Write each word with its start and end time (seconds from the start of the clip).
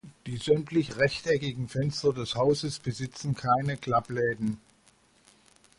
Die 0.25 0.37
sämtlich 0.37 0.97
rechteckigen 0.97 1.67
Fenster 1.67 2.11
des 2.11 2.33
Hauses 2.33 2.79
besitzen 2.79 3.35
keine 3.35 3.77
Klappläden. 3.77 4.59